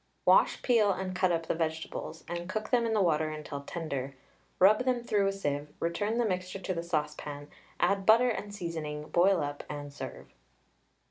Wash, 0.25 0.63
peel, 0.63 0.91
and 0.91 1.15
cut 1.15 1.31
up 1.31 1.45
the 1.45 1.53
vegetables, 1.53 2.23
and 2.27 2.49
cook 2.49 2.71
them 2.71 2.87
in 2.87 2.93
the 2.95 3.03
water 3.03 3.29
until 3.29 3.61
tender. 3.61 4.15
Rub 4.57 4.83
them 4.83 5.03
through 5.03 5.27
a 5.27 5.31
sieve, 5.31 5.67
return 5.79 6.17
the 6.17 6.25
mixture 6.25 6.57
to 6.57 6.73
the 6.73 6.81
saucepan, 6.81 7.51
add 7.79 8.03
butter 8.03 8.29
and 8.31 8.51
seasoning, 8.51 9.09
boil 9.09 9.41
up, 9.43 9.63
and 9.69 9.93
serve. 9.93 10.33